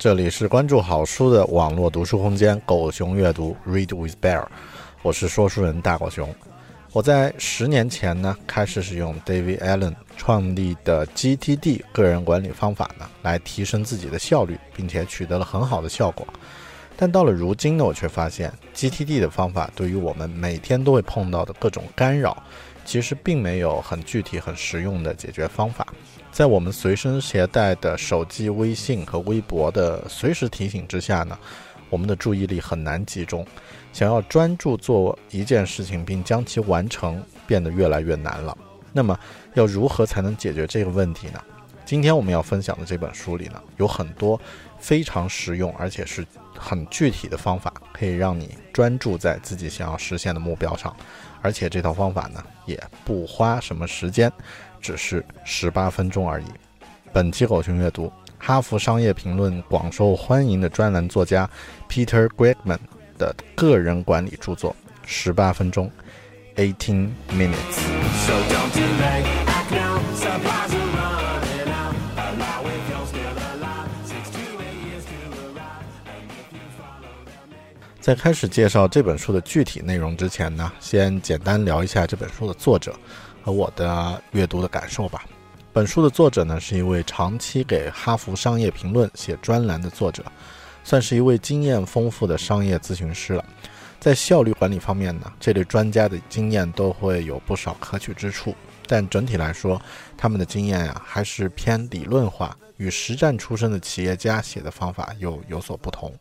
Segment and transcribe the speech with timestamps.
[0.00, 4.46] 这里是关注好书的网络读书空间“狗熊阅读 ”Read with Bear，
[5.02, 6.34] 我是说书人大狗熊。
[6.92, 16.26] 我在十年前呢，开始使用 David Allen 创立的 GTD 个人管理方法呢，来提升自己的效率，并且取得了很好的效果。
[16.96, 22.42] 但到了如今呢，我却发现 GTD 的方法对于我们每天都会碰到的各种干扰，
[22.86, 25.86] 其实并没有很具体、很实用的解决方法。
[26.32, 31.36] 在我们随身携带的手机微信和微博的随时提醒之下呢，
[31.90, 33.44] 我们的注意力很难集中，
[33.92, 38.56] 想要专注做一件事情并将其完成，变得越来越难了。
[38.92, 39.18] 那么，
[39.54, 41.40] 要如何才能解决这个问题呢？
[41.84, 44.40] 今天我们要分享的这本书里呢，有很多
[44.78, 46.24] 非常实用而且是
[46.56, 50.94] 很具体的方法，可以让你专注在自己想要实现的目标上。
[51.42, 54.30] 而且这套方法呢，也不花什么时间，
[54.80, 56.46] 只是十八分钟而已。
[57.12, 61.48] 本期狗熊阅读，哈佛商业评论广受欢迎的专栏作家
[61.88, 62.78] Peter Gregman
[63.18, 64.70] 的个人管理著作
[65.04, 65.90] 《十八分钟》
[66.60, 67.54] （Eighteen Minutes）。
[68.26, 69.24] So don't delay,
[78.00, 82.94] 在开始介绍这本书的具体内容之前呢，先简单聊一下这本书的作者
[83.42, 85.24] 和我的阅读的感受吧。
[85.72, 90.24] 本书的作者呢是一位长期给《哈佛商业评论》写专栏的作者，
[90.82, 93.44] 算是一位经验丰富的商业咨询师了。
[94.00, 98.54] 在效率管理方面呢，这类专家的经验都会有不少可取之处，
[98.86, 99.80] 但整体来说，
[100.16, 106.12] 他们的经验呀、还是偏理论化，与实战出身的企业家写的方法又有所不同。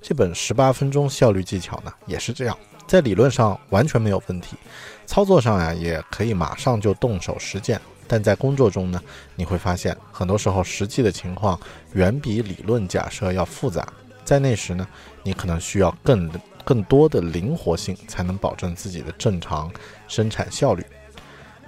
[0.00, 2.58] 这本十八分钟效率技巧呢，也是这样，
[2.88, 4.56] 在理论上完全没有问题，
[5.04, 7.78] 操作上呀也可以马上就动手实践。
[8.08, 8.98] 但在工作中呢，
[9.36, 11.60] 你会发现很多时候实际的情况
[11.92, 13.86] 远比理论假设要复杂。
[14.24, 14.88] 在那时呢，
[15.22, 16.30] 你可能需要更
[16.64, 19.70] 更多的灵活性，才能保证自己的正常
[20.06, 20.82] 生产效率。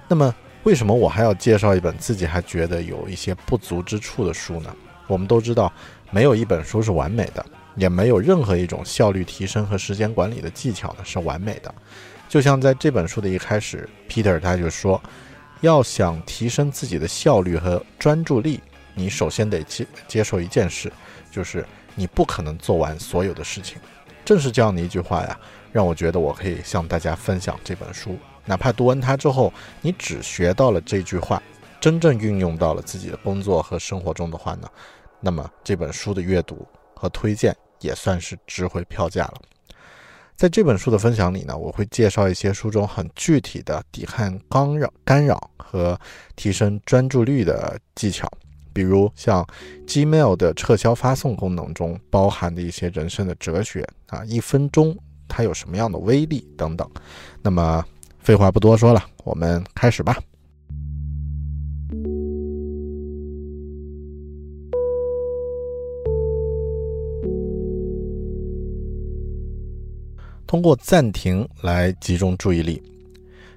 [0.07, 4.75] 那么，为什么我还要介绍一本自己还觉得有一些不足之处的书呢？
[5.05, 5.71] 我们都知道，
[6.09, 7.45] 没有一本书是完美的，
[7.75, 11.73] 也没有任何一种效率提升和时间管理的技巧呢是完美的。
[12.27, 15.01] 就像在这本书的一开始，Peter 他就说，
[15.61, 18.61] 要想提升自己的效率和专注力，
[18.95, 20.91] 你首先得接接受一件事，
[21.29, 23.77] 就是你不可能做完所有的事情。
[24.23, 25.37] 正是这样的一句话呀，
[25.71, 28.17] 让我觉得我可以向大家分享这本书。
[28.45, 29.51] 哪怕读完它之后，
[29.81, 31.41] 你只学到了这句话，
[31.79, 34.69] 真正运用到了自己的工作和生活中的话呢，
[35.19, 36.65] 那么这本书的阅读
[37.01, 39.41] 和推荐也算是值回票价了。
[40.35, 45.99] 在这本书的分享里呢，我会介绍一些书中很具体的抵抗干扰、干扰和
[46.35, 48.31] 提升专注力的技巧，
[48.71, 49.43] 比如像
[49.87, 54.95] Gmail 的撤销发送功能中包含的一些人生的哲学啊，一分钟
[55.27, 56.87] 它有什么样的威力等等。
[57.41, 57.83] 那么
[58.19, 60.17] 废话不多说了，我们开始吧。
[70.51, 72.83] 通过暂停来集中注意力，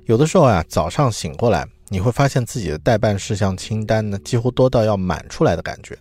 [0.04, 5.98] 有的时候啊，早上醒过来，你会发现自己的待办事项清单呢，几乎多到要满出来的感觉。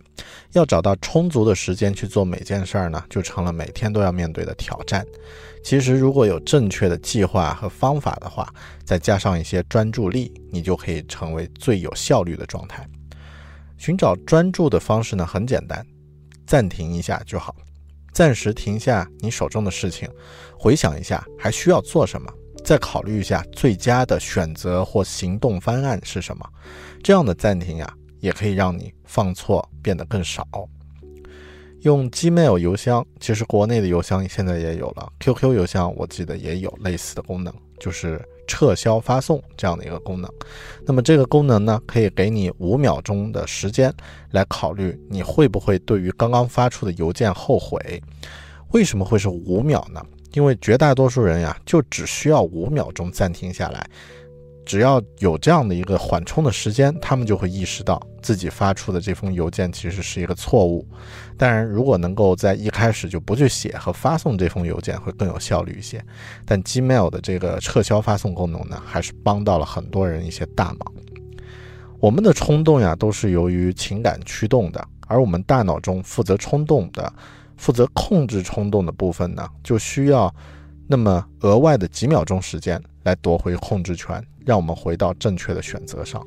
[0.51, 5.03] 要找到充足的时间去做每件事儿呢，就成了每天都要面对的挑战。
[5.63, 8.47] 其实，如果有正确的计划和方法的话，
[8.85, 12.87] 再加上一些专注力，你就可以成为最有效率的状态。
[13.77, 15.83] 寻找专注的方式呢，很简单，
[16.45, 17.55] 暂停一下就好。
[18.13, 20.07] 暂时停下你手中的事情，
[20.63, 22.31] 回想一下还需要做什么，
[22.63, 26.49] 再考虑一下最佳的选择或行动方案是什么。
[27.03, 30.47] 这样的暂停呀，也可以让你放错变得更少。
[31.81, 38.21] 用 Gmail 邮箱，其实国内的邮箱现在也有了，QQ 邮箱我记得也有类似的功能，就是。
[38.45, 40.29] 撤销发送这样的一个功能，
[40.85, 43.91] 那么这个功能呢，可以给你五秒钟的时间
[44.31, 48.03] 来考虑你会不会对于刚刚发出的邮件后悔。
[48.73, 50.05] 为什么会是五秒呢？
[50.33, 53.87] 因为绝大多数人呀，就只需要五秒钟暂停下来。
[54.65, 60.87] 只要有这样的一个缓冲的时间，他们就会意识到自己发出的这封邮件其实是一个错误。
[61.37, 66.01] 当然，如果能够在一开始就不去写和发送这封邮件，会更有效率一些。
[66.45, 70.93] 但 Gmail 的这个撤销发送功能呢，还是帮到了很多人一些大忙。
[71.99, 77.11] 我们的冲动呀，都是由于情感驱动的，而我们大脑中负责冲动的、
[77.63, 80.33] 负责控制冲动的部分呢，就需要
[80.85, 84.21] 那么额外的几秒钟时间来夺回控制权。
[84.45, 86.21] 让我们回到正确的选择上。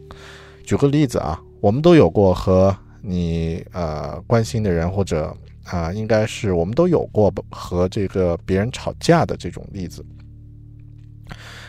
[0.64, 10.02] 举个例子啊，我们都有过和你呃关心的人，或者啊，应该是我们都有过和这个别人吵架的这种例子。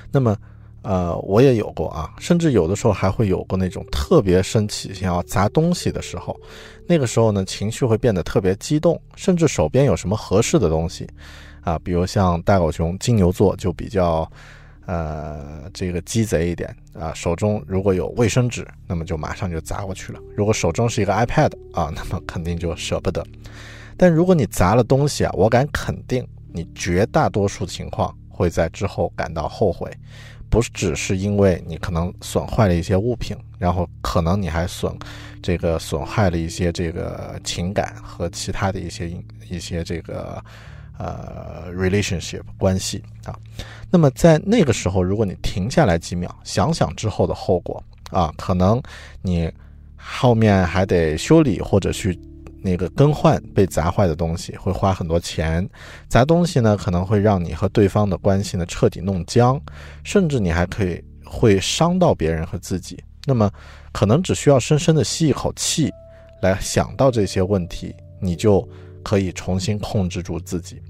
[0.10, 0.38] 那么，
[0.82, 6.38] 呃，我也有过啊，甚至有的时候还会有过那种特别生气、想要砸东西的时候。
[6.88, 11.08] 那个时候呢，情绪会变得特别激动，甚至手边有什么合适的东西
[11.62, 14.30] 啊，比如像大狗熊金牛座就比较。
[14.90, 23.22] 呃，这个鸡贼一点啊，手中如果有卫生纸，那么就马上就砸过去了；如果手中是一个 iPad 啊， 那么肯定就舍不得。
[23.98, 29.92] 但如果你砸了东西啊，我敢肯定，你绝大多数情况会在之后感到后悔，
[30.50, 34.96] 不只是因为你可能损坏了一些物品，然后可能你还损
[35.42, 39.12] 这个损害了一些这个情感和其他的一些
[39.50, 40.44] 一些这个。
[41.00, 43.38] 呃，relationship 关系啊，
[43.92, 48.82] 那么在那个时候，如果你停下来几秒，想想之后的后果啊，可能
[49.22, 49.48] 你
[49.96, 52.20] 后面还得修理或者去
[52.70, 55.68] 那个更换被砸坏的东西，会花很多钱。
[56.10, 59.60] 砸东西呢，可能会让你和对方的关系呢彻底弄僵，
[60.04, 63.02] 甚至你还可以会伤到别人和自己。
[63.26, 63.50] 那么，
[63.94, 65.92] 可能只需要深深的吸一口气，
[66.42, 68.68] 来想到这些问题，你就。
[69.04, 70.82] 可以重新控制住自己，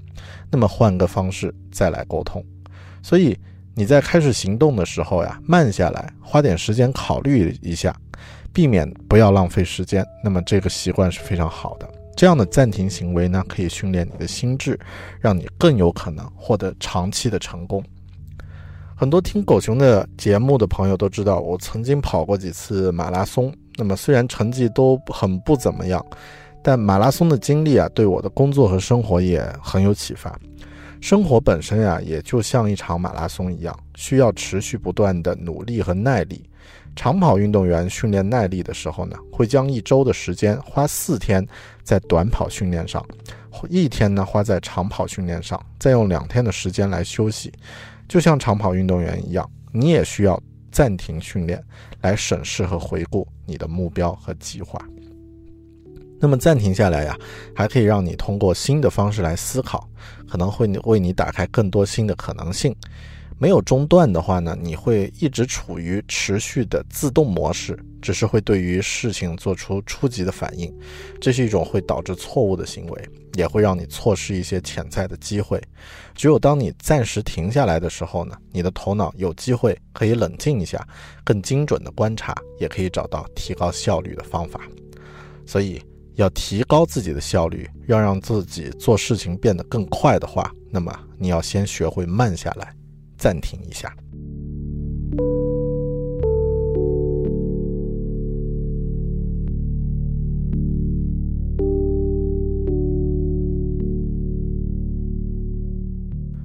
[0.50, 2.44] 那么换个方式再来沟通。
[3.00, 3.38] 所以
[3.78, 7.94] 你在开始行动的时候呀，慢下来，花点时间考虑一下，
[8.52, 10.04] 避免不要浪费时间。
[10.24, 11.88] 那么这个习惯是非常好的。
[12.16, 14.76] 这样的暂停行为呢，可以训练你的心智，
[15.20, 17.80] 让你更有可能获得长期的成功。
[18.96, 23.54] 很多听狗熊的节目的朋友都知道，我曾经跑过几次马拉松。
[23.76, 26.04] 那么虽然成绩都很不怎么样。
[26.64, 30.36] 但马拉松的经历啊，对我的工作和生活也很有启发。
[31.00, 36.44] 生活本身呀，也就像一场马拉松一样，需要持续不断的努力和耐力。
[36.96, 41.46] 长跑运动员训练耐力的时候呢，会将一周的时间花四天
[41.84, 43.04] 在短跑训练上，
[43.68, 47.52] 一天呢花在长跑训练上，再用两天的时间来休息。
[48.08, 51.62] 就像长跑运动员一样，你也需要暂停训练，
[52.00, 54.84] 来审视和回顾你的目标和计划。
[56.20, 57.16] 那么暂停下来呀，
[57.54, 59.88] 还可以让你通过新的方式来思考，
[60.28, 62.74] 可能会为你打开更多新的可能性。
[63.40, 70.76] 没有中断的话呢，你会一直处于持续的自动模式，只是会对于事情做出初级的反应。
[71.20, 75.62] 这是一种会导致错误的行为，也会让你错失一些潜在的机会。
[76.16, 80.84] 只有当你暂时停下来的时候呢，你的头脑有机会可以冷静一下，
[81.22, 84.60] 更精准的观察，也可以找到提高效率的方法。
[85.46, 85.80] 所以。
[86.18, 92.74] 要提高自己的效率，要让自己做事情变得更快的话，那么你要先学会慢下来，
[93.16, 93.94] 暂停一下。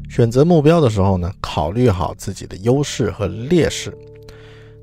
[0.07, 3.91] 选择目标的时候呢，考虑好自己的优势和劣势。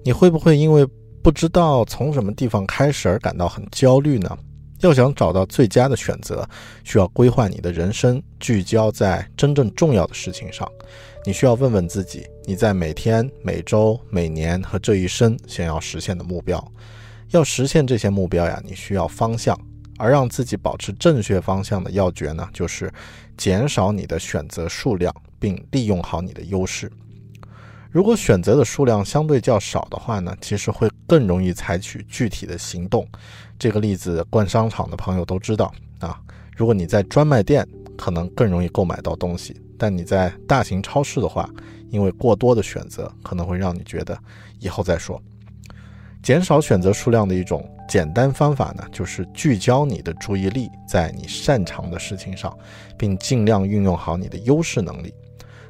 [0.02, 0.85] 你会不会因为
[1.23, 4.37] 不知道从什么地方开始而感到很焦虑呢？
[4.81, 6.49] 要想找到最佳的选择，
[6.85, 10.67] 需要规划你的人生，聚焦在真正重要的事情上。
[11.25, 16.63] 你需要问问自己，你在每天、每周、每年和这一生想要实现的目标。
[17.31, 19.59] 要实现这些目标呀，你需要方向。
[19.99, 22.91] 而让自己保持正确方向的要诀呢，就是
[23.37, 26.91] 减少你的选择数量，并利用好你的优势。
[27.91, 33.07] 如果选择的数量相对较少的话呢，其实会更容易采取具体的行动。
[33.61, 36.19] 这个例子，逛商场的朋友都知道啊。
[36.57, 37.64] 如果你在专卖店，
[37.95, 41.47] 可能更容易购买到东西；但你在大型超市的话，
[41.90, 44.19] 因为过多的选择，可能会让你觉得
[44.61, 45.23] 以后再说。
[46.23, 52.57] 减少选择数量的一种简单方法呢，就是聚焦你的注意力在你擅长的事情上，
[52.97, 55.12] 并尽量运用好你的优势能力。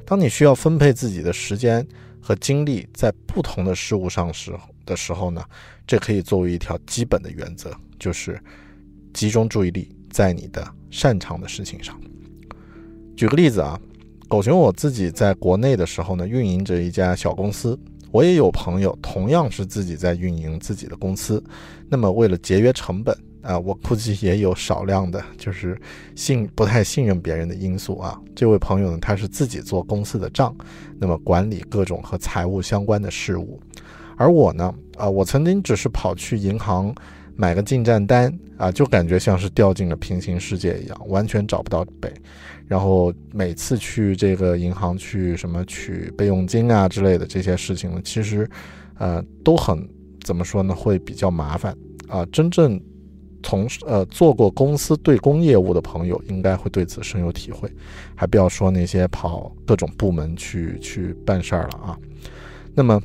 [0.05, 1.85] 当你需要分配自己的时间
[2.21, 5.43] 和精力在不同的事物上时的时候呢，
[5.85, 8.41] 这可以作为一条基本的原则，就是
[9.13, 11.99] 集中注意力在你的擅长的事情上。
[13.15, 13.79] 举个例子啊，
[14.27, 17.77] 狗熊我自己在国内的时候呢，运营着一家小公司。
[18.11, 21.41] 我也有朋友同样是自己在运营自己的公司，
[21.87, 25.79] 那么为了节约成本啊，我估计也有少量的就是
[26.13, 28.19] 信不太信任别人的因素啊。
[28.35, 30.53] 这位朋友呢，他是自己做公司的账，
[30.99, 33.61] 那么管理各种和财务相关的事务，
[34.17, 36.93] 而我呢，啊，我曾经只是跑去银行
[37.35, 42.11] 买个进账单啊，就感觉像是掉进了平行世界一样，完全找不到北。
[42.67, 48.49] 然后每次去这个银行去什么取备用金啊之类的这些事情呢，其实，
[48.97, 49.85] 呃，都很
[50.23, 51.75] 怎么说呢，会比较麻烦
[52.07, 52.25] 啊。
[52.31, 52.79] 真正
[53.43, 57.69] 从呃做过公司对公业务的朋友，应该会对此深有体会。
[58.15, 61.97] 还不要说那些跑各种部门去去办事儿了啊。
[62.73, 63.01] 那么，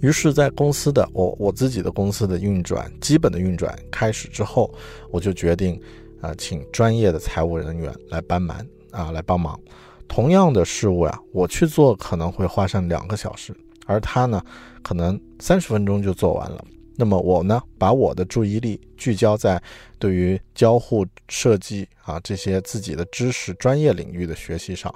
[0.00, 4.72] 于是，在公司的我我自己的公司的运转基本的运转开始之后，
[5.10, 5.80] 我就决定。
[6.22, 8.54] 啊，请专业的财务人员来帮忙
[8.90, 9.58] 啊，来帮忙。
[10.06, 14.44] 同样的事物呀，我去做可能会花上两个小时，而他呢，
[14.82, 16.62] 可能三十分钟就做完了。
[16.94, 19.58] 那么我呢，把我的注意力聚焦在
[19.98, 24.94] 对于交互设计啊这些自己的知识专业领域的学习上，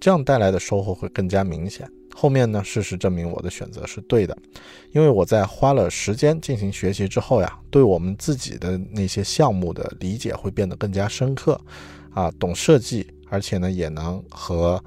[0.00, 1.88] 这样带来的收获会更加明显。
[2.16, 2.62] 后面呢？
[2.62, 4.34] 事实证明我的选择是对的，
[4.92, 11.60] 因为我在花了时间进行学习之后呀，对我们自己的那些项目的理解会变得更加深刻，
[12.12, 14.82] 啊，懂设计，而且呢，也能和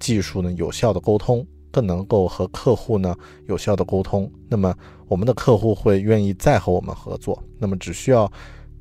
[0.00, 3.14] 技术呢有效的沟通，更能够和客户呢
[3.46, 4.28] 有效的沟通。
[4.48, 4.74] 那么
[5.06, 7.40] 我们的客户会愿意再和我们合作。
[7.58, 8.32] 那么只需要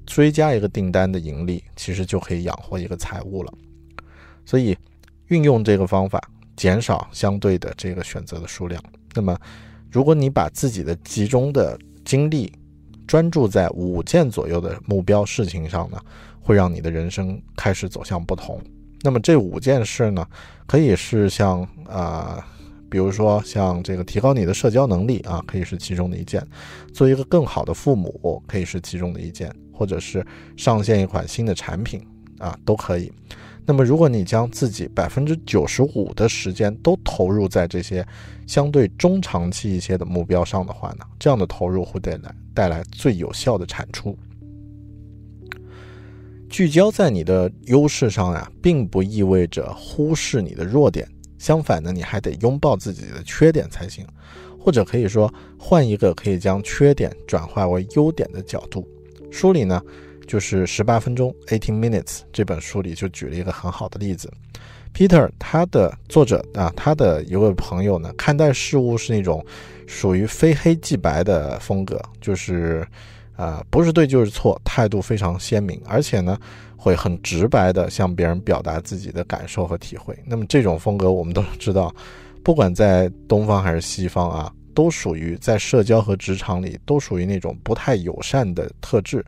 [0.06, 3.54] 追加一个订单的盈利，其实就可以养活一个财务了。
[4.46, 4.76] 所以
[5.28, 6.20] 运用这个方法。
[6.62, 8.80] 减少相对的这个选择的数量。
[9.15, 9.36] 那么，
[9.89, 11.75] 如果你把自己的集中的
[12.06, 12.53] 精力
[13.08, 16.00] 专注在五件左右的目标事情上呢，
[16.39, 18.62] 会让你的人生开始走向不同。
[19.01, 20.24] 那么这五件事呢，
[20.68, 22.46] 可以是像啊，
[22.91, 26.39] 比如说像这个提高你的社交能力啊，可以是其中的一件；
[26.94, 30.24] 做一个更好的父母，可以是其中的一件；或者是
[30.56, 32.06] 上线一款新的产品
[32.38, 33.12] 啊，都可以。
[33.63, 38.06] 那么，如果你将自己百分之九十五的时间都投入在这些
[38.48, 44.18] 相对中长期一些的目标上的话呢，这样的投入会带来带来最有效的产出。
[46.50, 54.06] 聚焦在你的优势上呀，并不意味着忽视你的弱点，相反呢，你还得拥抱自己的缺点才行，
[54.60, 58.86] 或者可以说换一个可以将缺点转化为优点的角度。
[59.30, 59.82] 书里呢。
[60.32, 62.22] 就是十八分钟，eighteen minutes。
[62.32, 64.32] 这本书里就举了一个很好的例子
[64.96, 69.46] ，Peter，他的作者啊，他的一位朋友呢，看待事物是那种
[69.88, 72.88] 属于非黑即白的风格，就是
[73.36, 76.40] 啊，不是对就是错，态度非常鲜明，而且呢，
[76.78, 80.18] 会很直白的向别人表达自己的感受和体会。
[80.26, 81.94] 那么这种风格，我们都知道，
[82.42, 89.26] 不管在东方还是西方啊，都属于在社交和职场里都属于那种不太友善的特质。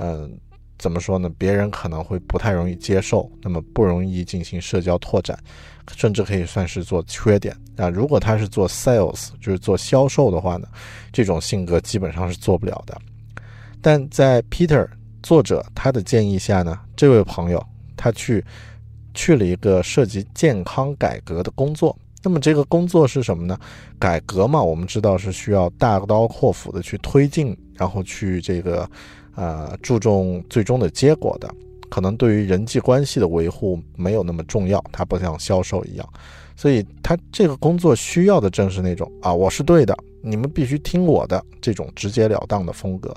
[0.00, 0.38] 嗯，
[0.78, 1.28] 怎么说呢？
[1.36, 5.36] 别人可能会不太容易接受，那么不容易进行社交拓展，
[5.96, 7.88] 甚至可以算是做缺点啊。
[7.88, 10.68] 如果他是做 sales，就是做销售的话呢，
[11.12, 12.96] 这种性格基本上是做不了的。
[13.80, 14.88] 但在 Peter
[15.22, 17.64] 作者他的建议下呢，这位朋友
[17.96, 18.44] 他去
[19.14, 21.96] 去了一个涉及健康改革的工作。
[22.22, 23.58] 那么这个工作是什么呢？
[23.98, 28.88] 改革嘛，我们知道是需要大刀阔斧的去推进，然后去这个
[29.38, 31.48] 呃注重最终的结果的。
[31.88, 36.06] 可能对于人际关系的维护没有那么重要，它不像销售一样。
[36.54, 43.14] 所以他这个工作需要的正是那种啊，我是对的，你们必须听我的这种直截了当的风格。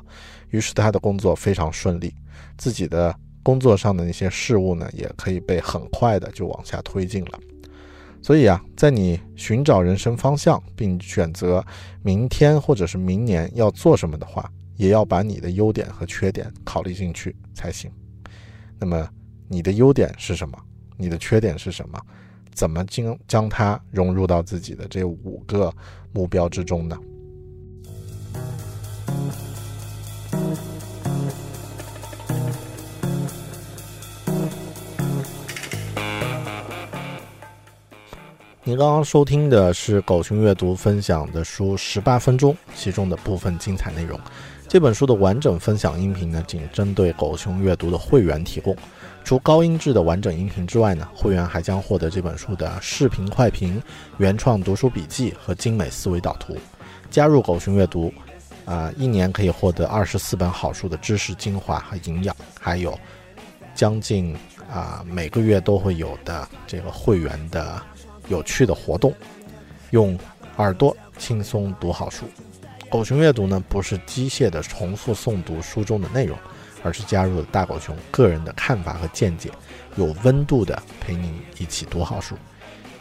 [0.52, 2.14] 于是他的工作非常顺利，
[2.58, 3.14] 自己的
[3.44, 7.40] 工作上的那些事物呢，也可以被很快的就往下推进了。
[8.22, 11.66] 所以啊，在你寻找人生方向，并选择
[12.04, 14.48] 明天或者是明年要做什么的话，
[14.82, 17.92] 也要把你的优点和缺点考虑进去才行。
[18.80, 19.08] 那么
[19.48, 20.58] 你的优点是什么？
[20.98, 22.02] 你的缺点是什么？
[22.52, 25.72] 怎么将将它融入到自己的这五个
[26.12, 26.98] 目标之中呢？
[38.72, 44.18] 您刚刚收听的是狗熊阅读分享的书《十八分钟》其中的部分精彩内容。
[44.66, 48.74] 这本书的完整分享音频呢，仅针对狗熊阅读的会员提供。
[49.26, 53.84] 除高音质的完整音频之外呢，会员还将获得这本书的视频快评、
[54.20, 56.56] 原创读书笔记和精美思维导图。
[57.10, 58.10] 加入狗熊阅读，
[58.64, 62.98] 啊，一年可以获得二十四本好书的知识精华和营养，还有
[63.76, 64.34] 将近
[64.72, 67.82] 啊每个月都会有的这个会员的
[68.32, 69.14] 有趣的活动。
[69.92, 70.18] 用
[70.58, 72.26] 耳朵轻松读好书，
[72.90, 76.36] 狗熊阅读呢不是机械的重复诵读书中的内容。
[76.84, 79.52] 而是加入了大狗熊个人的看法和见解，
[79.98, 82.36] 有温度的陪您一起读好书。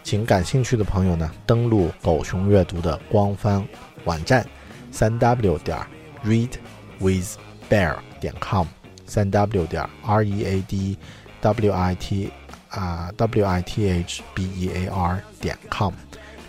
[0.03, 3.67] 请感兴趣的朋友呢，登录狗熊阅读的官方
[4.05, 4.47] 网站，
[4.93, 5.79] 三 w 点
[6.23, 8.67] readwithbear 点 com，
[9.07, 10.99] 三 w 点 r e a d
[11.41, 12.31] w i t
[12.71, 15.93] 啊 w i t h b e a r 点 com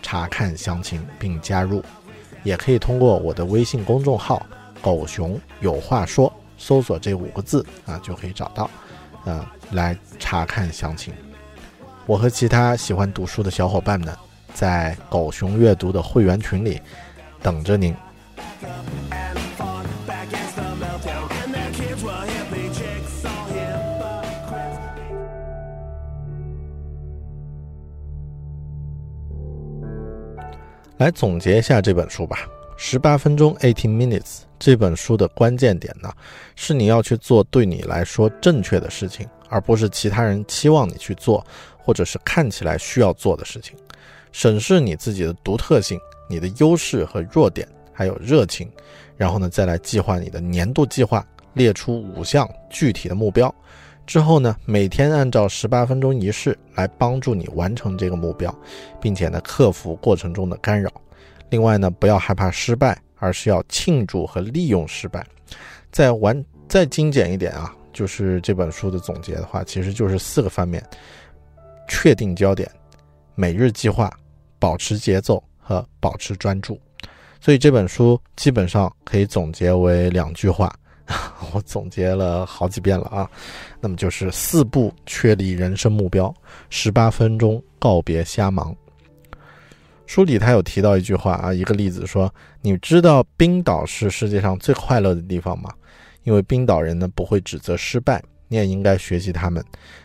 [0.02, 1.84] 查看详情并加入。
[2.44, 4.44] 也可以通过我的微信公众号
[4.82, 6.32] “狗熊有话说”。
[6.58, 8.70] 搜索这五个字啊，就可以找到，
[9.26, 11.12] 呃，来查看详情。
[12.06, 14.16] 我和其他喜欢读书的小伙伴们，
[14.54, 16.80] 在狗熊阅读的会员群里
[17.42, 17.96] 等着您。
[31.02, 34.42] 来总结一下这本书吧，十八分钟，eighteen minutes。
[34.60, 36.14] 这本书的关键点呢，
[36.56, 41.44] 是你要去做对你来说正确的事情，而不是其他人期望你去做，
[41.80, 43.76] 或者是看起来需要做的事情。
[44.32, 48.72] 审视你自己的独特性、你的优势和弱点，还有热情，
[49.18, 53.52] 然后呢，再来计划你的年度计划，列出五项具体的目标。
[54.12, 58.54] 之后呢，每天按照十八分钟仪式来帮助你完成这个目标，
[59.00, 60.92] 并且呢，克服过程中的干扰。
[61.50, 63.02] 另外呢，不要害怕失败。
[63.24, 65.24] 而是要庆祝和利用失败，
[65.92, 70.84] 再完再精简一点啊，就是这本书的总结的话，其实就是四个方面：
[71.88, 72.68] 确定焦点、
[73.36, 74.12] 每日计划、
[74.58, 76.82] 保持节奏和保持专注。
[77.40, 80.74] 所以这本书基本上可以总结为两句话，
[81.54, 83.30] 我总结了好几遍了啊。
[83.80, 86.34] 那么就是四步确立人生目标，
[86.70, 88.76] 十八分钟告别瞎忙。
[90.06, 95.72] 书里他有提到一句话啊，一个例子说：“你知道冰岛是世界上最快乐的地方吗？
[96.24, 99.64] 因为冰岛人呢不会指责失败，你也应该学习他们。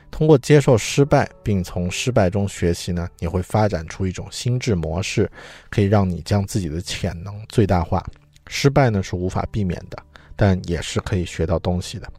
[0.09, 5.31] 通过接受失败，并从失败中学习呢，你会发展出一种心智模式，
[5.69, 8.03] 可以让你将自己的潜能最大化。
[8.47, 9.99] 失败呢是无法避免的，
[10.37, 12.13] 但也是可以学到东西的。”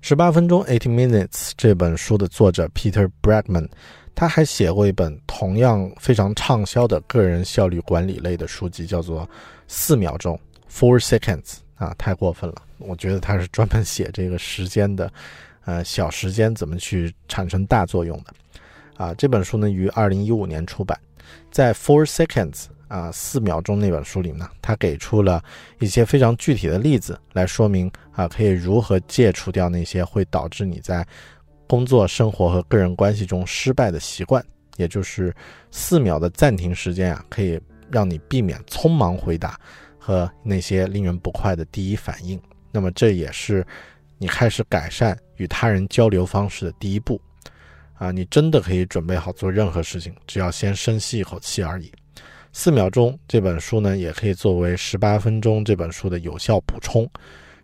[0.00, 3.68] 十八分钟 （Eighty Minutes） 这本书的作者 Peter Bregman。
[4.14, 9.24] 他还写过一本同样非常畅销的个人效率管理类的书籍，叫做
[9.68, 10.36] 《四秒钟》
[10.72, 12.56] （Four Seconds） 啊，太过分了！
[12.78, 15.08] 我觉得他是专门写这个时间的，
[15.66, 18.34] 呃，小时间怎么去产生大作用的
[18.96, 19.14] 啊。
[19.14, 20.98] 这本书呢，于二零一五年出版，
[21.52, 22.52] 在《Four Seconds》
[22.88, 25.42] 啊，四秒钟那本书里呢，他给出了
[25.78, 31.06] 一些非常具体的例子来说明啊，可以如何戒除掉那些会导致你在
[31.66, 34.44] 工作、生活和个人关系中失败的习惯，
[34.76, 35.34] 也就是
[35.70, 39.60] 四秒的暂停时间啊，可以让你避免匆忙回答
[39.98, 42.40] 和那些令人不快的第一反应。
[42.72, 43.66] 那么这也是
[44.16, 47.20] 你开始改善与他人交流方式的第一步
[47.94, 48.10] 啊！
[48.10, 51.92] 你真的可以准备好做任何事情，只要先深吸一口气而已。
[52.52, 57.08] 四秒钟这本书呢，也可以作为十八分钟这本书的有效补充。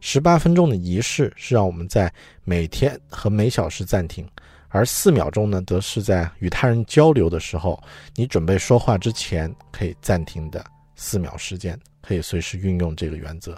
[0.01, 2.12] 十八分钟的仪式是让我们在
[2.44, 4.29] 每天和每小时暂停，
[4.68, 7.83] 而四秒钟呢，则是在与他人交流的时候，
[8.14, 10.62] 你准备说话之前可以暂停的
[10.94, 13.57] 四秒时间，可以随时运用这个原则。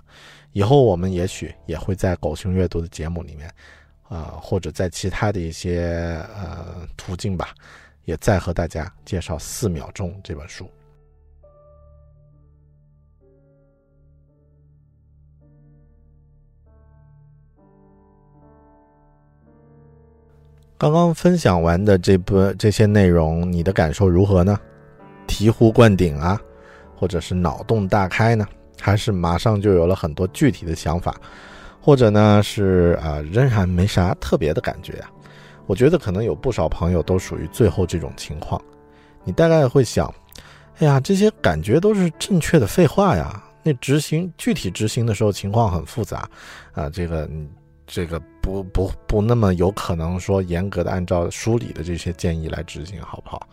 [0.52, 3.52] 以后我们也许也会在狗熊阅读的节目里面，
[4.04, 7.52] 啊，或者在其他的一些呃途径吧，
[8.04, 10.70] 也再和大家介绍《四秒钟》这本书。
[20.78, 24.58] 刚刚分享完的这部这些内容，你的感受如何呢？
[25.26, 26.38] 醍醐灌顶啊，
[26.94, 28.46] 或者是脑洞大开呢？
[28.78, 31.18] 还是马上就有了很多具体的想法，
[31.80, 35.10] 或者呢是啊仍然没啥特别的感觉啊？
[35.66, 38.60] 我觉得可能有不少朋友都属于最后这种情况。
[39.24, 40.14] 你大概会想，
[40.78, 43.42] 哎呀，这些感觉都是正确的废话呀。
[43.62, 46.28] 那执行具体执行的时候情况很复杂
[46.74, 47.26] 啊，这个
[47.86, 48.20] 这个。
[48.46, 53.44] 不不不那么有可能说严格的按照书里的这些建议来执行，好不好？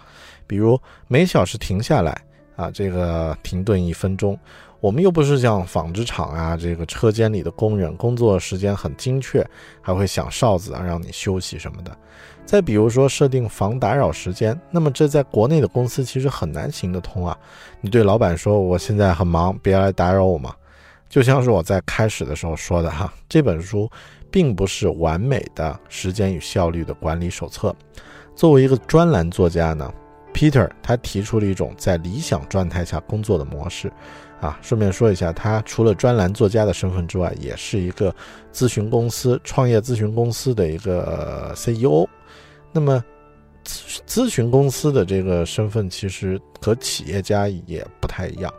[0.45, 2.15] 比如每小时停下来
[2.55, 4.37] 啊，这个停顿一分钟。
[4.81, 9.43] 我们又不是像纺织厂啊，这个车间里的工人，工作时间很精确，
[9.81, 11.97] 还会响哨子啊，让你休息什么的。
[12.45, 17.35] 再比如说设定防打扰时间，那么这在国内的公司其实很难行得通啊。
[17.81, 20.53] 你对老板说我现在很忙，别来打扰我嘛。
[21.09, 23.89] 就像是我在开始的时候说的哈，这本书。
[24.33, 27.73] 并不是完美的时间与效率的管理手册。
[28.35, 29.93] 作为一个专栏作家呢
[30.33, 33.93] ，Peter 他提出了一种在理想状态下工作的模式。
[34.41, 38.13] 啊，顺便说一下，他除了专栏作家的身份之外，也是一个
[38.51, 42.05] 咨询公司、创业咨询公司的一个 CEO。
[42.73, 43.01] 那么，
[43.63, 48.53] 咨咨询公司的这个身份其实和企业家也不太一样，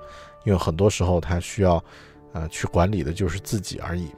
[0.47, 1.85] 因为很多时候他需要，
[2.33, 4.09] 呃，去管理的就是自己而已。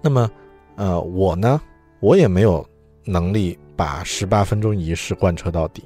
[0.00, 0.30] 那么，
[0.76, 1.60] 呃，我呢，
[2.00, 2.66] 我也没有
[3.04, 5.84] 能力把十八分钟仪式贯彻到底。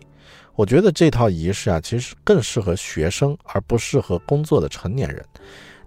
[0.54, 5.24] 我觉得这套仪式啊，其实更适合学生，而不适合工作的成年人。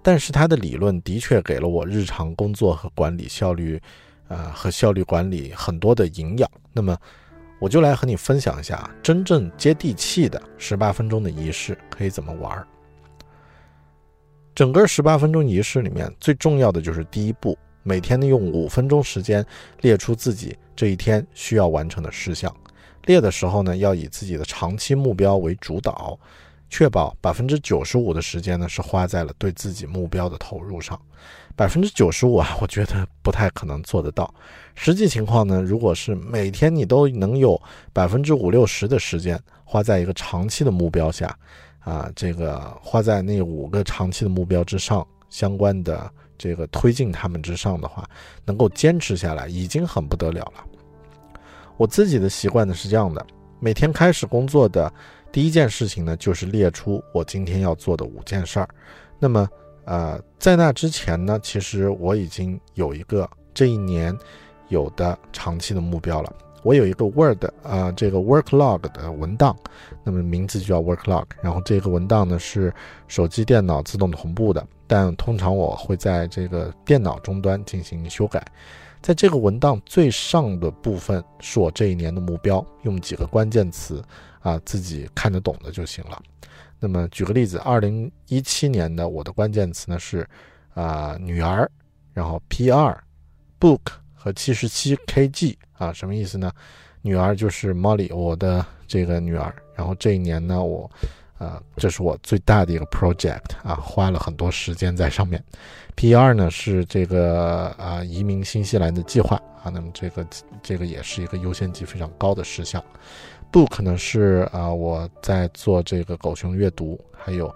[0.02, 3.82] 但是它的理论的确给了我日常工作和管理效率，
[4.28, 6.50] 呃，和效率管理很多的营养。
[6.74, 6.98] 那么，
[7.60, 12.66] 我就来和你分享一下真正接地气的十八分钟的仪式可以怎么玩。
[14.54, 17.58] 整个十八分钟仪式里面最重要的就是第一步。
[17.88, 19.46] 每天呢，用五分钟时间
[19.80, 22.54] 列出自己这一天需要完成的事项。
[23.06, 26.20] 列的时候呢，要以自己的长期目标为主导，
[26.70, 31.00] 确保百分之九十五的时间呢是花在了对自己目标的投入上。
[31.56, 34.36] 百分之九十五啊，我觉得不太可能做得到。
[34.76, 37.58] 实际情况呢，如果是每天你都能有
[37.94, 41.34] 百分之五六十的时间花在一个长期的目标下，
[41.80, 46.12] 啊，这个花在那五个长期的目标之上相关的。
[46.38, 48.08] 这个推进他们之上的话，
[48.46, 50.64] 能够坚持下来已经很不得了了。
[51.78, 53.26] 我自己的习惯呢是这样的：
[53.60, 54.92] 每天开始工作的
[55.32, 58.68] 第一件事情呢，就是列出我今天要做的五件事儿。
[59.20, 59.48] 那么，
[59.86, 64.18] 呃，在那之前呢，其实我已经有一个这一年
[64.70, 66.34] 有的长期的目标了。
[66.64, 69.56] 我有一个 Word 啊，这个 Work Log 的文档，
[70.04, 71.26] 那么名字就叫 Work Log。
[71.42, 72.74] 然后这个文档呢是
[73.08, 78.44] 手机、电脑自动同步的，但通常我会在这个电脑终端进行修改。
[79.02, 84.04] 在这个文档最上的部分是我这一年的目标，用几个关键词
[84.40, 86.22] 啊自己看得懂的就行了。
[86.80, 90.28] 那么举个例子，二零一七年的我的关键词呢是
[90.74, 91.70] 啊女儿，
[92.14, 93.82] 然后 P2，Book
[94.14, 95.56] 和七十七 KG。
[95.74, 96.52] 啊，什么意思呢？
[97.04, 99.54] 女儿就是 Molly，我的这个女儿。
[99.76, 100.90] 然后这一年呢，我，
[101.40, 105.44] 呃，这是我最大的一个 project 啊，花了很多时间在上面。
[105.96, 110.26] P 二呢是这个啊移民新西兰的计划啊，那么这个
[110.62, 112.84] 这个也是一个优先级非常高的事项。
[113.52, 117.54] Book 呢是啊我在做这个狗熊阅读，还有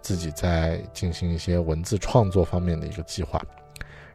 [0.00, 3.40] 自己在进行一些文字创作方面的一个计划。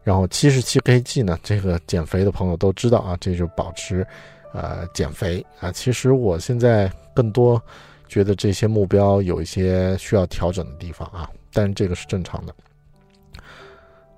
[0.02, 4.06] 然后七十七 kg 呢，这个减肥的朋友都知道啊，这就保持，
[4.54, 5.72] 呃，减肥啊。
[5.72, 7.62] 其实我现在更多
[8.10, 12.54] 觉得这些目标有一些需要调整的地方啊，但这个是正常的。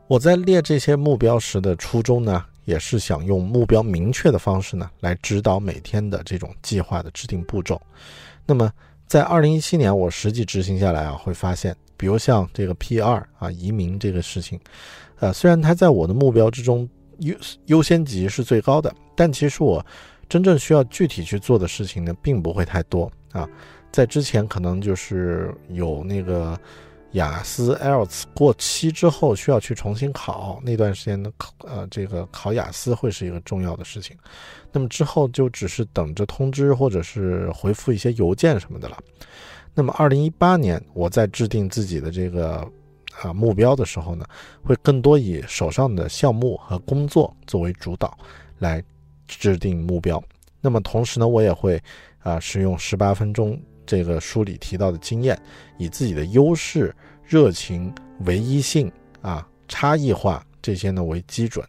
[0.08, 7.80] 我在列这些目标时的初衷呢，也是想用目标明确的方式呢，来指导每天的这种计划的制定步骤。
[8.46, 8.72] 那么
[9.08, 14.60] 在二零一七年，我实际执行下来啊，会发现，比如像这个 P 二啊，移民这个事情。
[15.20, 17.36] 呃，虽然它在我的目标之中优
[17.68, 19.86] 优先级是最高的，但其实我
[20.28, 23.48] 真正需要具体去做的事情呢，并不会太多啊。
[23.92, 26.58] 在之前可能就是有那个
[27.12, 34.16] 雅思 IELTS 过期之后需要去重新考，那段时间的考呃这个考雅思会是一个重要的事情。
[34.72, 38.98] 那么之后就只是等着通知或者是回复一些邮件什么的了。
[39.74, 42.66] 那么二零一八年我在制定自己的这个
[43.22, 44.26] 啊目标的时候呢，
[44.64, 48.18] 会更多以手上的项目和工作作为主导
[48.58, 48.82] 来
[49.28, 50.24] 制定目标。
[50.62, 51.82] 那么同时呢，我也会
[52.20, 53.62] 啊使用十八分钟。
[53.86, 55.40] 这个书里提到的经验，
[55.78, 58.92] 以自己的优势、热情、唯一性
[59.22, 61.66] 啊、差异化这些呢为基准，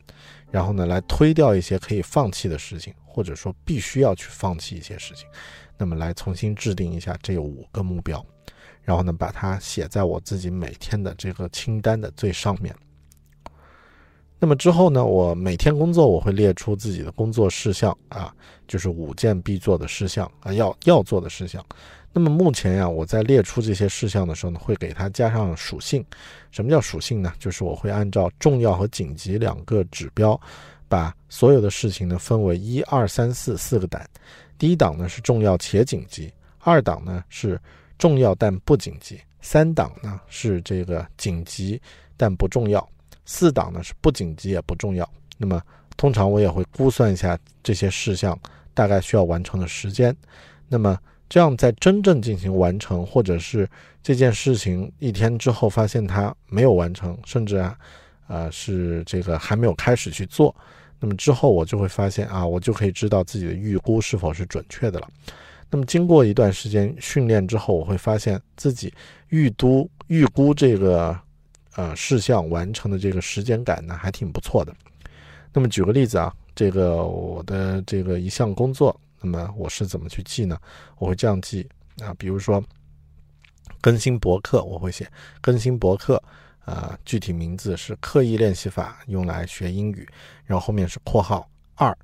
[0.50, 5.26] 然后呢来推掉一些可以放弃的事情，或者说必须要去放弃一些事情，
[5.76, 8.24] 那么来重新制定一下这五个目标，
[8.82, 12.74] 然后呢把它写在我自己每天的这个清单的最上面。
[14.38, 18.34] 那么之后呢，我每天工作我会列出自己的工作事项啊，
[18.66, 21.64] 就是五件必做的事项啊，要要做的事项。
[22.12, 26.04] 那么目前呀，我在列出这些事项的时候呢，会给它加上属性。
[26.50, 27.32] 什么叫属性呢？
[27.38, 30.38] 就是我会按照重要和紧急两个指标，
[30.88, 34.02] 把所有的事情呢分为一二三四四个档。
[34.58, 37.58] 第一档呢是重要且紧急，二档呢是
[37.96, 41.80] 重要但不紧急，三档呢是这个紧急
[42.18, 42.86] 但不重要，
[43.24, 45.08] 四档呢是不紧急也不重要。
[45.38, 45.62] 那么
[45.96, 48.38] 通常我也会估算一下这些事项
[48.74, 50.14] 大概需要完成的时间。
[50.68, 50.98] 那么
[51.32, 53.66] 这样，在真正进行完成，或者是
[54.02, 57.74] 这件事情一天之后发现它没有完成，甚至啊，
[58.26, 60.54] 呃，是这个还没有开始去做，
[61.00, 65.08] 那么之后我就会发现啊，我就可以知道自己的预估是否是准确的了。
[65.70, 68.92] 那么经过一段时间训练之后，我会发现自己
[69.30, 71.18] 预估预估这个
[71.76, 74.74] 呃事项完成的这个时间感呢，还挺不错的。
[75.50, 78.94] 那么举个例子啊，这个我的这个一项工作。
[79.22, 80.58] 那么我是怎么去记呢？
[80.98, 81.68] 我会这样记
[82.02, 82.62] 啊，比如说
[83.80, 85.08] 更新博客，我会写
[85.40, 86.22] 更新博客，
[86.64, 90.08] 啊，具体名字是刻意练习法，用来学英语，
[90.44, 91.96] 然后后面是括号二，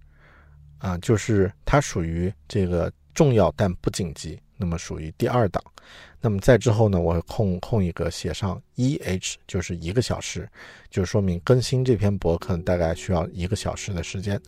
[0.78, 5.62] 啊，就是它属于这个重要但不紧急，那么属于第二档。
[6.20, 10.48] 那么在之后呢，我会空空一个写上一 h，就是一个小时，
[10.90, 14.40] 就说明更新这篇博客大概需要一个小时的时间。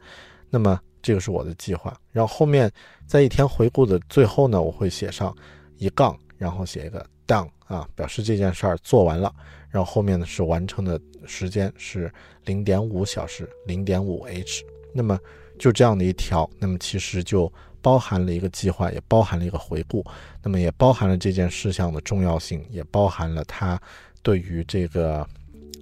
[0.48, 2.70] 那么这个是我的计划，然后后面
[3.06, 5.34] 在一天回顾的最后呢，我会写上
[5.78, 9.32] 一杠，然后写一个 done 啊，表示这件事儿做完了。
[9.70, 12.12] 然后后面呢是完成的时间是
[12.44, 14.64] 零点五小时，零点五 h。
[14.92, 15.18] 那么
[15.58, 20.04] 就这样的一条，那么其实就包含了一个计划，也包含了一个回顾，
[20.42, 23.80] 那么也包含了这件事项的重要性，也包含了它
[24.22, 25.26] 对于这个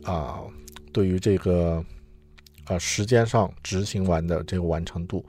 [0.04, 0.40] 啊，
[0.92, 1.85] 对于这个。
[2.68, 5.24] 呃，时间上执行完的这个完成度，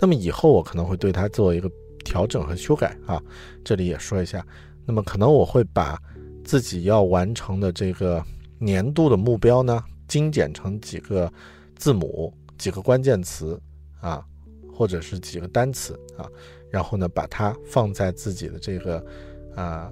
[0.00, 1.70] 那么以后我可能会对它做一个
[2.04, 3.22] 调整和修改啊。
[3.64, 4.44] 这里也说一下，
[4.84, 5.96] 那么可能我会把
[6.44, 8.24] 自己要完成的这个
[8.58, 11.32] 年度的目标呢，精简成几个
[11.76, 13.60] 字母、几个关键词
[14.00, 14.24] 啊，
[14.72, 16.26] 或者是几个单词啊，
[16.68, 19.06] 然后呢，把它放在自己的这个
[19.54, 19.88] 啊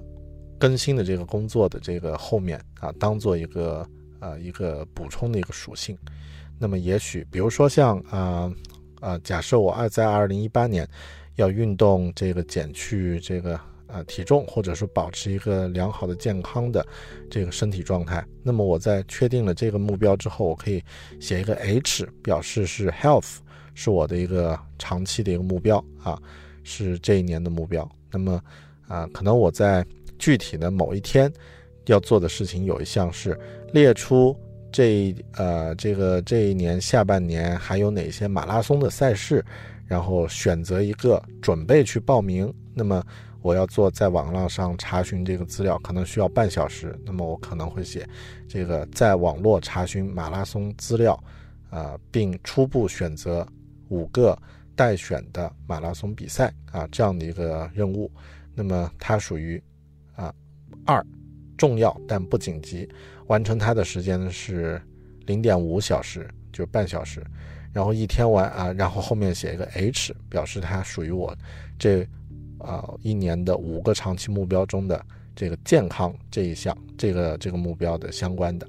[0.59, 3.87] 更新的这个工作的这个后面啊，当做一个
[4.19, 5.97] 呃一个补充的一个属性。
[6.63, 8.53] 那么也许，比如说像啊
[9.01, 10.87] 啊，假设我二在二零一八年
[11.37, 16.87] 要运动，这个减去这个啊体重，或者说保持一个良好的健康的
[17.31, 20.85] 这个身体状态，那么我在确定了这个目标之后，我可以
[21.19, 23.39] 写一个 H，表示是 health，
[23.73, 26.21] 是我的一个长期的一个目标啊，
[26.63, 27.91] 是这一年的目标。
[28.11, 28.39] 那么
[28.87, 29.83] 啊，可能我在
[30.19, 31.33] 具体的某一天
[31.87, 33.35] 要做的事情有一项是
[33.73, 34.39] 列出。
[34.73, 39.45] 这呃，这个这一年下半年还有哪些马拉松的赛事？
[39.87, 42.53] 然后选择一个准备去报名。
[42.73, 43.05] 那么
[43.43, 46.97] 我要做在网络上查询这个资料，可能需要半小时。
[47.05, 48.09] 那么我可能会写
[48.49, 51.21] 这个在网络查询马拉松资料，
[51.71, 53.45] 啊，并初步选择
[53.89, 54.39] 五个
[54.77, 58.09] 待选的马拉松比赛啊这样的一个任务。
[58.55, 59.61] 那么它属于
[60.15, 60.33] 啊
[60.87, 61.05] 二。
[61.61, 62.89] 重要但不紧急，
[63.27, 64.81] 完成它的时间呢是
[65.27, 67.23] 零点五小时，就半小时。
[67.71, 71.37] 然后一天完啊，然后后面写一个 H，表示它属于我
[71.79, 72.01] 这
[72.57, 75.05] 啊一年的五个长期目标中的
[75.37, 78.67] 这个健康这一项，这个这个目标的相关的。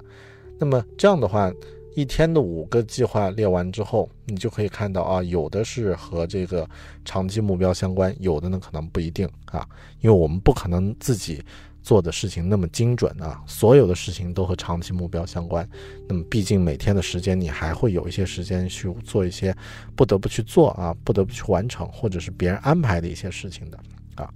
[0.58, 1.50] 那么这样的话，
[1.96, 6.68] 一天的五个计划列完之后，你就可以看到啊，有的是和这个
[7.06, 9.66] 长期目标相关，有的呢可能不一定啊，
[10.00, 11.42] 因为我们不可能自己。
[11.82, 15.68] 做的事情那么精准啊，所有的事情都和长期目标相关。
[16.08, 19.54] 那么，毕竟每天的时间，你还会有一些时间去做一些
[19.96, 23.78] 不得不去做啊，不得不去完成，或者是别人安排的一些事情的
[24.14, 24.30] 啊。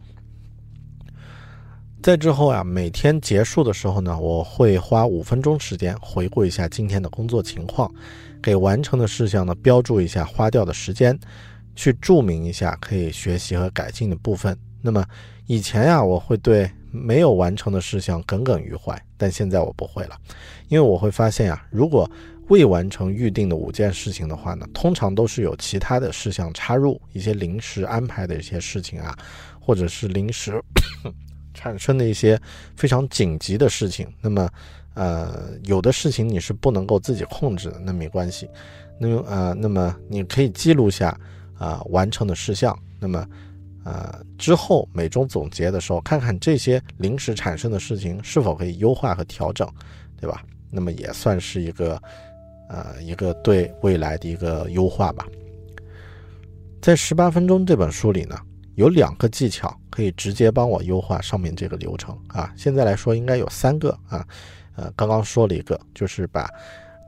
[2.03, 7.93] 在之后啊，每天结束的时候呢，我会花五分钟时间回顾一下今天的工作情况，
[8.43, 11.19] 给完成的事项呢标注一下花掉的时间，
[11.75, 14.57] 去注明一下可以学习和改进的部分。
[14.83, 15.05] 那么
[15.47, 20.17] 以前呀，我会对没有完成的事项耿耿于怀，但现在我不会了，
[20.69, 22.11] 因为我会发现呀，如果
[22.49, 29.17] 未完成预定的五件事情的话呢，通常都是有其他的事项插入，一些临时安排的一些事情啊，
[29.61, 30.61] 或者是临时。
[31.59, 32.39] 产生的一些
[32.77, 34.47] 非常紧急的事情，那么，
[34.93, 38.47] 呃，有的事情你是不能够自己控制的，那没关系，
[39.01, 41.19] 那么呃，那么你可以记录下
[41.59, 43.27] 啊完成的事项，那么，
[43.87, 49.67] 呃，之后每周总结的时候，看看这些临时产生的事情是否可以优化和调整，
[50.21, 50.43] 对吧？
[50.71, 52.03] 那么也算是一个，
[52.69, 55.25] 呃，一个对未来的一个优化吧。
[56.83, 58.37] 在十八分钟这本书里呢。
[58.77, 62.53] 有两个技巧可以直接帮我优化上面这个流程啊！
[62.59, 64.23] 现在来说应该有三个啊，
[64.77, 66.47] 呃，刚刚说了一个，就是把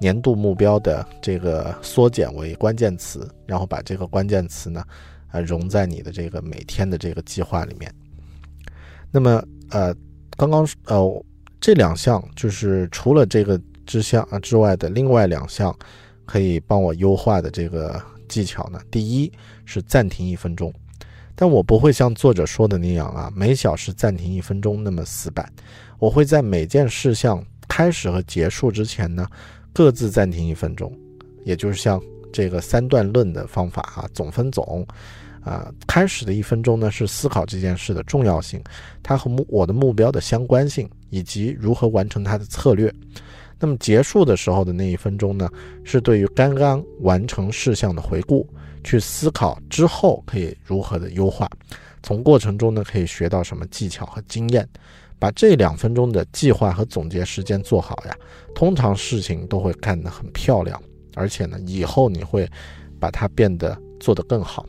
[0.00, 4.82] 年度目标的这个缩减为关键词，然后把这个关键词呢，
[5.30, 7.92] 啊，融在你的这个每天的这个计划里面。
[9.10, 9.94] 那么，呃，
[10.36, 11.24] 刚刚呃
[11.60, 15.74] 这两项就是除了这个之项啊之外的另外两项
[16.26, 19.32] 可以帮我优化的这个技巧呢，第一
[19.64, 20.72] 是暂停一分钟。
[21.34, 25.50] 但我不会像作者说的那样啊，每小时暂停一分钟那么死板。
[25.98, 29.26] 我会在每件事项开始和结束之前呢，
[29.72, 30.92] 各自暂停一分钟，
[31.44, 34.86] 也就是像这个三段论的方法啊，总分总。
[35.40, 38.62] 啊，开始的一分钟呢是思考这件事的重要性，
[39.02, 42.92] 它和目我的目标的相关性，以及如何完成它的策略。
[43.58, 45.48] 那么结束的时候的那一分钟呢，
[45.84, 48.46] 是对于刚刚完成事项的回顾。
[48.84, 51.50] 去思考之后可以如何的优化，
[52.02, 54.66] 从过程中呢可以学到什么技巧和经验，
[55.18, 58.16] 把这两分钟的计划和总结时间做好呀，
[58.54, 60.80] 通常事情都会干得很漂亮，
[61.18, 62.48] 而且呢以后你会
[63.00, 64.64] 把它变得做得更好。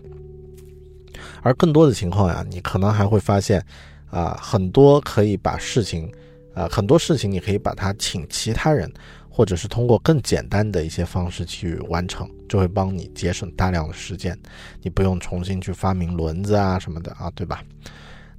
[1.41, 3.63] 而更多的情况呀，你可能还会发现，
[4.09, 6.11] 啊很多可以把事情，
[6.53, 8.91] 啊很多事情你可以把它请其他人。
[9.31, 14.37] 或者是通过更简单的一些方式去完成，就会帮你节省大量的时间，
[14.81, 17.63] 你不用重新去发明轮子啊什么的啊，对吧？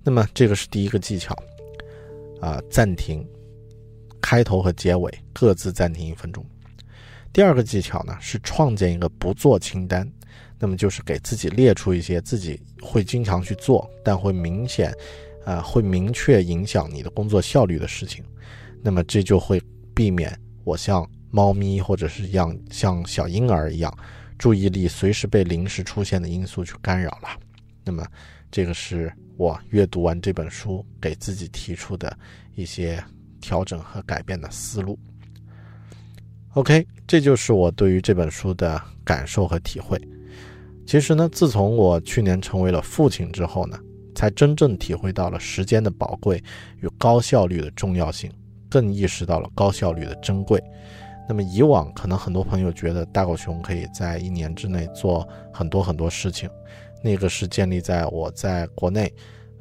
[0.04, 1.34] 那么这个是第一个技巧，
[2.38, 3.26] 啊，暂停，
[4.20, 6.44] 开头和结尾各自暂停一分钟。
[7.32, 10.10] 第二个技巧呢是创建一个不做清单，
[10.58, 14.92] 那么就是给自己列出一些自己会经常去做，但会明显，
[15.44, 18.24] 啊，会明确影响你的工作效率的事情，
[18.82, 19.62] 那么这就会
[19.94, 20.36] 避免。
[20.64, 23.96] 我像猫咪，或者是像像小婴儿一样，
[24.36, 27.28] 注意力随时被临时出现的因素去干扰了。
[27.84, 28.04] 那么，
[28.50, 32.14] 这个是我阅读完这本书给自己提出的
[32.56, 33.02] 一些
[33.40, 34.98] 调整和改变的思路。
[36.54, 40.00] OK，这就是我对于这本书的感受和体会。
[40.84, 43.78] 其实呢，自从我去年成为了父亲之后呢，
[44.16, 46.42] 才真正体会到了时间的宝贵
[46.80, 48.30] 与高效率的重要性。
[48.68, 50.62] 更意识到了高效率的珍贵。
[51.28, 56.48] 那么以往可能很多朋友觉得大狗熊可以在一年之内做很多很多事情，
[57.02, 59.12] 那个是建立在我在国内，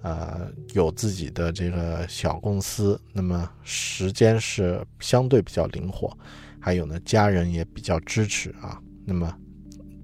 [0.04, 6.16] 呃，有自己的这个小公司，那么时间是相对比较灵活，
[6.60, 8.80] 还有呢家人也比较支持啊。
[9.06, 9.34] 那么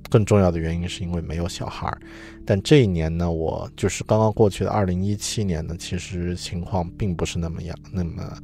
[0.10, 2.00] 更重要的原因是因为没有小孩儿。
[2.46, 8.38] 但这一年呢，我就是刚刚过去的二零一七年呢，其实情况并不是那么样，那么。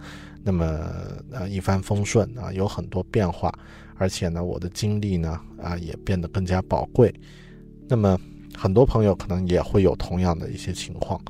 [0.43, 0.65] 那么
[1.32, 3.54] 呃一帆风顺啊，有很多变化，
[3.97, 7.13] 而且呢，我的经历呢啊也变得更加宝贵。
[7.88, 8.19] 那么
[8.56, 11.21] 很多朋友可能也会有同样的一些情况。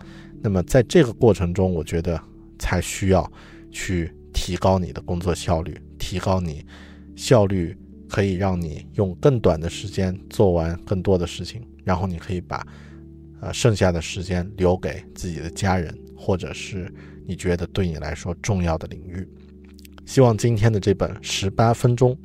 [0.41, 2.17] 那么在这个过程中，我觉得
[2.57, 3.29] 才需要
[3.69, 6.65] 去提高你的工作效率，提高你
[7.15, 7.77] 效率，
[8.09, 12.65] 可以让你用更短的时间做完更多的事情，然后你可以把
[13.39, 16.91] 呃剩下的时间留给自己的家人，或者是。
[17.23, 19.25] 你觉得对你来说重要的领域，
[20.05, 22.17] 希望今天的这本十八分钟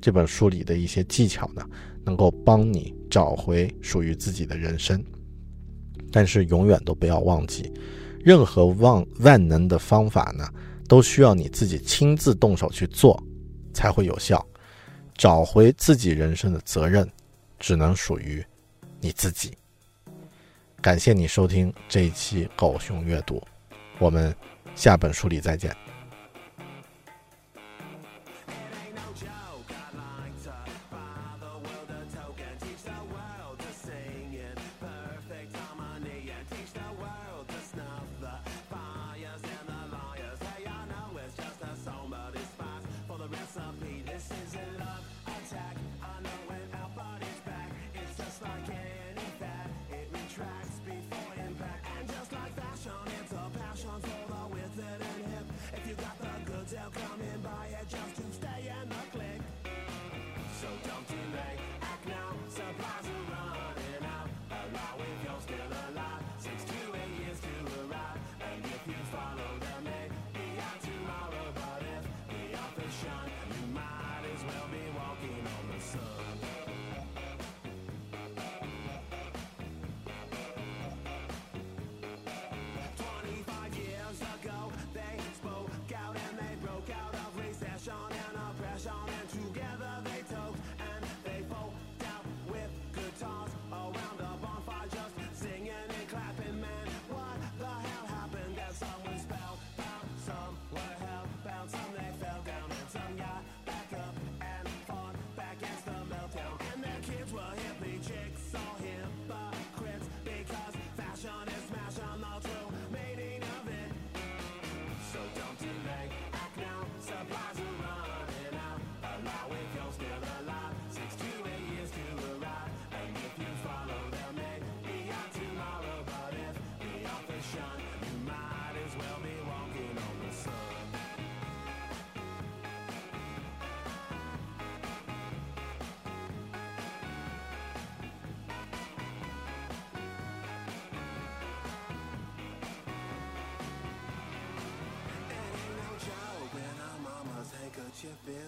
[0.00, 1.66] 这本书里的一些技巧呢，
[2.04, 5.02] 能够帮你找回属于自己的人生。
[6.12, 7.72] 但是永远都不要忘记，
[8.22, 10.46] 任何万万能的方法呢，
[10.92, 13.18] 都需要你自己亲自动手去做
[13.72, 14.46] 才会有效。
[15.14, 17.10] 找回自己人生的责任，
[17.58, 18.44] 只能属于
[19.00, 19.56] 你自己。
[20.82, 23.42] 感谢你收听这一期狗熊阅读。
[23.98, 24.36] 我们
[24.74, 25.74] 下本书里再见。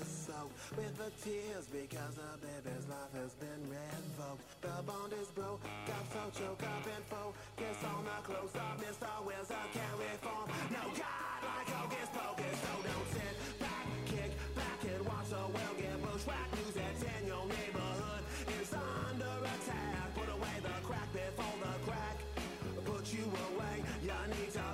[0.05, 4.45] Soaked with the tears because the baby's life has been revoked.
[4.61, 8.77] The bond is broke, got so choked up and focus on the close up.
[8.81, 9.09] Mr.
[9.25, 10.47] Wilson can't reform.
[10.69, 15.77] No God like hocus pocus, so don't sit back, kick back and watch the world
[15.81, 16.53] get bushwhacked.
[16.61, 18.23] News that's in your neighborhood
[18.61, 20.07] is under attack.
[20.15, 22.17] Put away the crack before the crack
[22.85, 23.77] put you away.
[24.03, 24.74] You need to